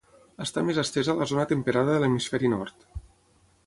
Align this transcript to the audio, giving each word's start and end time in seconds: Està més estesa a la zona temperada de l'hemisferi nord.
Està 0.45 0.63
més 0.69 0.79
estesa 0.83 1.13
a 1.13 1.17
la 1.19 1.29
zona 1.33 1.47
temperada 1.53 1.97
de 1.97 2.03
l'hemisferi 2.05 2.55
nord. 2.59 2.91